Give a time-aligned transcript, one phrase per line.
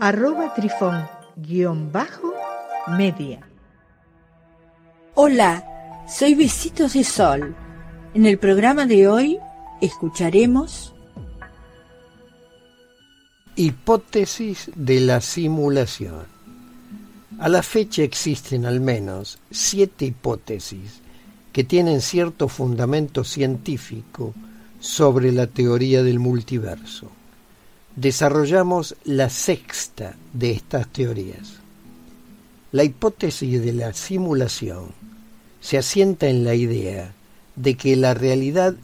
[0.00, 2.32] arroba trifón guion bajo
[2.96, 3.40] media.
[5.14, 5.64] Hola,
[6.08, 7.54] soy Besitos de Sol.
[8.14, 9.38] En el programa de hoy
[9.80, 10.94] escucharemos
[13.56, 16.26] Hipótesis de la simulación.
[17.40, 21.00] A la fecha existen al menos siete hipótesis
[21.52, 24.32] que tienen cierto fundamento científico
[24.78, 27.17] sobre la teoría del multiverso
[28.00, 31.54] desarrollamos la sexta de estas teorías.
[32.70, 34.92] La hipótesis de la simulación
[35.60, 37.12] se asienta en la idea
[37.56, 38.74] de que la realidad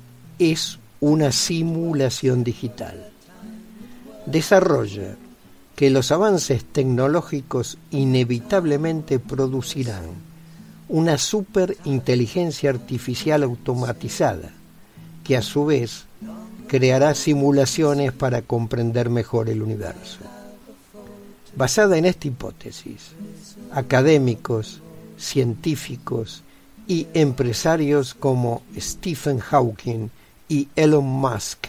[0.41, 3.13] es una simulación digital.
[4.27, 5.17] Desarrolla
[5.77, 10.07] que los avances tecnológicos inevitablemente producirán
[10.89, 14.51] una superinteligencia artificial automatizada,
[15.23, 16.07] que a su vez
[16.75, 20.19] creará simulaciones para comprender mejor el universo.
[21.55, 23.13] Basada en esta hipótesis,
[23.71, 24.81] académicos,
[25.17, 26.43] científicos
[26.89, 30.09] y empresarios como Stephen Hawking
[30.49, 31.69] y Elon Musk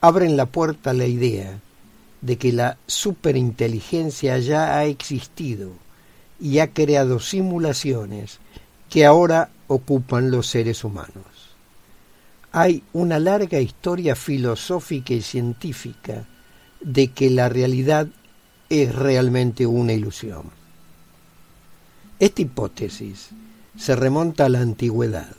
[0.00, 1.58] abren la puerta a la idea
[2.20, 5.70] de que la superinteligencia ya ha existido
[6.38, 8.38] y ha creado simulaciones
[8.88, 11.33] que ahora ocupan los seres humanos
[12.56, 16.24] hay una larga historia filosófica y científica
[16.80, 18.06] de que la realidad
[18.68, 20.44] es realmente una ilusión.
[22.20, 23.30] Esta hipótesis
[23.76, 25.34] se remonta a la antigüedad,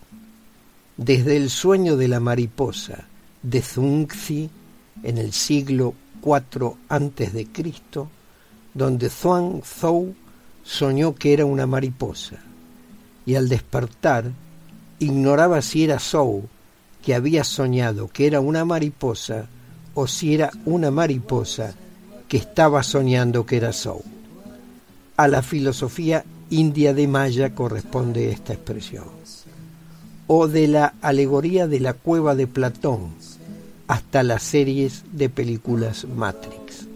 [0.97, 3.05] desde el sueño de la mariposa
[3.41, 4.49] de Zhuangzi
[5.01, 7.47] en el siglo IV a.C.,
[8.73, 10.13] donde Zhuang Zhou
[10.65, 12.39] soñó que era una mariposa
[13.25, 14.33] y al despertar
[14.99, 16.49] ignoraba si era Zhou
[17.05, 19.45] que había soñado que era una mariposa
[19.93, 21.75] o si era una mariposa
[22.27, 24.01] que estaba soñando que era Sou.
[25.15, 29.05] A la filosofía india de Maya corresponde esta expresión.
[30.25, 33.13] O de la alegoría de la cueva de Platón
[33.87, 36.87] hasta las series de películas Matrix,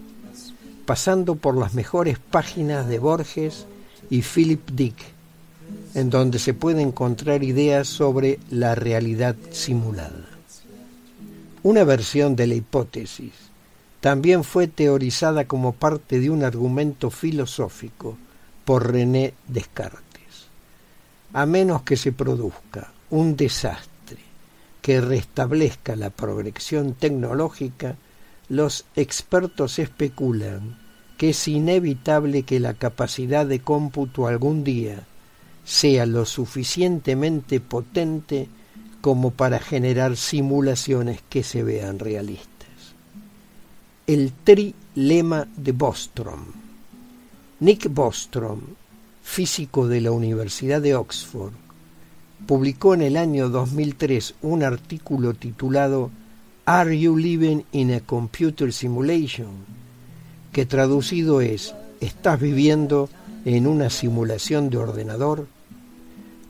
[0.86, 3.64] pasando por las mejores páginas de Borges
[4.10, 4.96] y Philip Dick,
[5.94, 10.26] en donde se puede encontrar ideas sobre la realidad simulada.
[11.62, 13.32] Una versión de la hipótesis
[14.00, 18.16] también fue teorizada como parte de un argumento filosófico
[18.64, 20.48] por René Descartes.
[21.32, 24.18] A menos que se produzca un desastre
[24.80, 27.96] que restablezca la progresión tecnológica,
[28.48, 30.78] los expertos especulan
[31.18, 35.06] que es inevitable que la capacidad de cómputo algún día
[35.70, 38.48] sea lo suficientemente potente
[39.00, 42.48] como para generar simulaciones que se vean realistas.
[44.04, 46.40] El trilema de Bostrom.
[47.60, 48.62] Nick Bostrom,
[49.22, 51.52] físico de la Universidad de Oxford,
[52.48, 56.10] publicó en el año 2003 un artículo titulado
[56.64, 59.50] Are You Living in a Computer Simulation?
[60.52, 63.08] que traducido es ¿Estás viviendo
[63.44, 65.46] en una simulación de ordenador?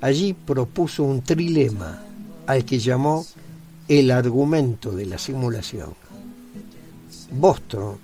[0.01, 2.03] Allí propuso un trilema
[2.47, 3.27] al que llamó
[3.87, 5.95] el argumento de la simulación.
[7.33, 7.97] Bostrom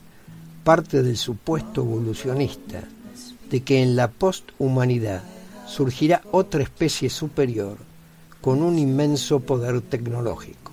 [0.66, 2.82] parte del supuesto evolucionista
[3.48, 5.22] de que en la posthumanidad
[5.64, 7.78] surgirá otra especie superior
[8.40, 10.72] con un inmenso poder tecnológico,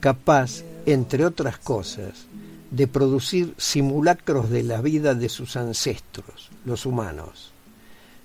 [0.00, 2.26] capaz, entre otras cosas,
[2.72, 7.52] de producir simulacros de la vida de sus ancestros, los humanos,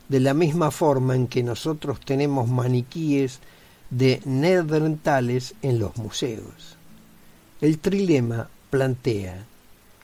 [0.10, 3.40] de la misma forma en que nosotros tenemos maniquíes
[3.90, 6.78] de neandertales en los museos.
[7.62, 9.46] El trilema plantea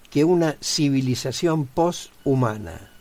[0.09, 2.91] que una civilización poshumana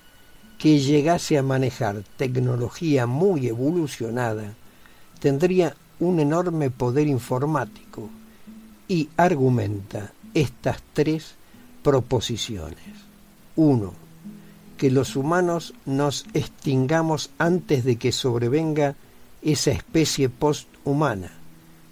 [0.58, 4.54] que llegase a manejar tecnología muy evolucionada
[5.20, 8.10] tendría un enorme poder informático
[8.88, 11.34] y argumenta estas tres
[11.82, 12.78] proposiciones.
[13.56, 13.94] Uno,
[14.78, 18.94] que los humanos nos extingamos antes de que sobrevenga
[19.42, 21.32] esa especie posthumana,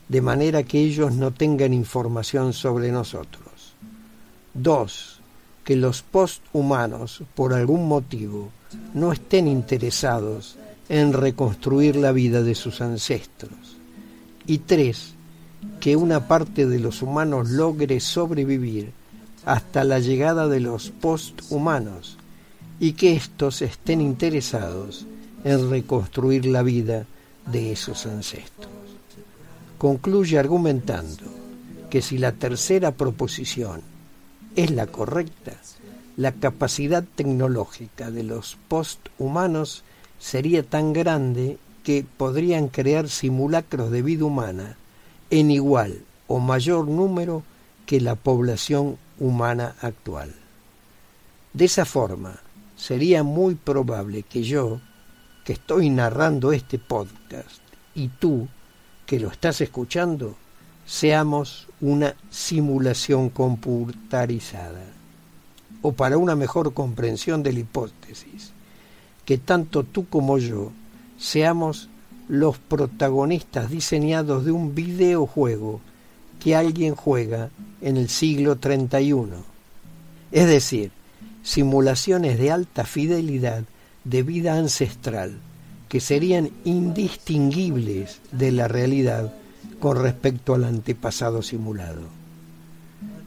[0.09, 3.75] de manera que ellos no tengan información sobre nosotros.
[4.55, 5.21] Dos,
[5.65, 8.50] que los posthumanos, por algún motivo,
[8.94, 10.56] no estén interesados
[10.88, 13.77] en reconstruir la vida de sus ancestros.
[14.47, 15.15] Y tres,
[15.81, 18.93] que una parte de los humanos logre sobrevivir
[19.44, 22.17] hasta la llegada de los posthumanos
[22.78, 25.06] y que éstos estén interesados
[25.44, 27.06] en reconstruir la vida
[27.46, 28.70] de esos ancestros.
[29.78, 31.25] Concluye argumentando
[31.90, 33.82] que si la tercera proposición
[34.56, 35.52] es la correcta,
[36.17, 39.84] la capacidad tecnológica de los posthumanos
[40.19, 44.76] sería tan grande que podrían crear simulacros de vida humana
[45.31, 47.43] en igual o mayor número
[47.84, 50.34] que la población humana actual.
[51.52, 52.40] De esa forma,
[52.76, 54.81] sería muy probable que yo,
[55.44, 57.61] que estoy narrando este podcast,
[57.94, 58.49] y tú,
[59.06, 60.37] que lo estás escuchando,
[60.84, 64.84] seamos una simulación computarizada.
[65.82, 68.52] O para una mejor comprensión de la hipótesis,
[69.25, 70.73] que tanto tú como yo
[71.19, 71.88] seamos
[72.28, 75.81] los protagonistas diseñados de un videojuego
[76.40, 77.50] que alguien juega
[77.81, 79.37] en el siglo 31.
[80.32, 80.93] Es decir,
[81.47, 83.63] simulaciones de alta fidelidad
[84.03, 85.39] de vida ancestral
[85.89, 89.33] que serían indistinguibles de la realidad
[89.79, 92.03] con respecto al antepasado simulado.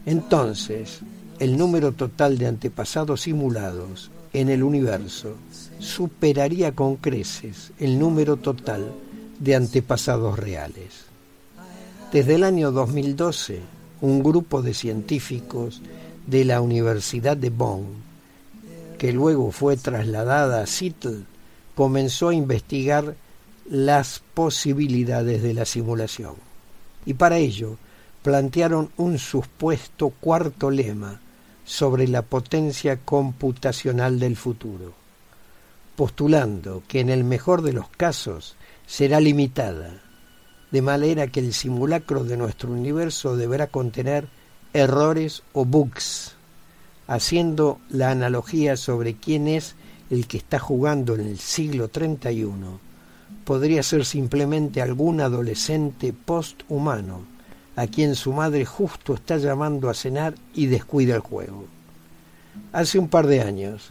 [0.06, 1.00] Entonces,
[1.40, 5.36] el número total de antepasados simulados en el universo
[5.80, 8.92] superaría con creces el número total
[9.40, 11.06] de antepasados reales.
[12.12, 13.62] Desde el año 2012,
[14.02, 15.82] un grupo de científicos
[16.28, 18.09] de la Universidad de Bonn,
[19.00, 21.24] que luego fue trasladada a Seattle,
[21.74, 23.16] comenzó a investigar
[23.70, 26.36] las posibilidades de la simulación.
[27.06, 27.78] Y para ello
[28.22, 31.22] plantearon un supuesto cuarto lema
[31.64, 34.94] sobre la potencia computacional del futuro,
[35.96, 40.02] postulando que en el mejor de los casos será limitada,
[40.72, 44.28] de manera que el simulacro de nuestro universo deberá contener
[44.74, 46.36] errores o bugs,
[47.10, 49.74] haciendo la analogía sobre quién es
[50.12, 52.80] el que está jugando en el siglo 31,
[53.46, 57.22] podría ser simplemente algún adolescente posthumano
[57.76, 61.66] a quien su madre justo está llamando a cenar y descuida el juego.
[62.74, 63.90] Hace un par de años,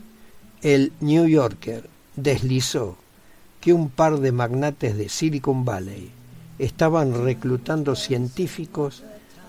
[0.63, 2.97] el New Yorker deslizó
[3.61, 6.13] que un par de magnates de Silicon Valley
[6.61, 9.03] estaban reclutando científicos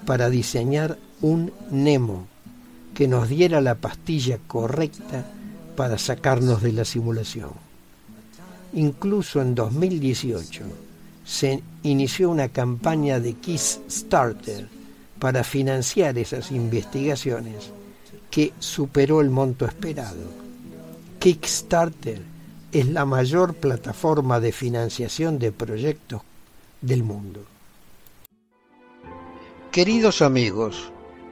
[0.07, 2.28] para diseñar un Nemo
[2.93, 5.25] que nos diera la pastilla correcta
[5.75, 7.51] para sacarnos de la simulación.
[8.73, 10.63] Incluso en 2018,
[11.25, 14.67] se inició una campaña de Kickstarter
[15.19, 17.71] para financiar esas investigaciones
[18.29, 20.17] que superó el monto esperado.
[21.19, 22.21] Kickstarter
[22.71, 26.21] es la mayor plataforma de financiación de proyectos
[26.81, 27.43] del mundo.
[29.71, 30.91] Queridos amigos,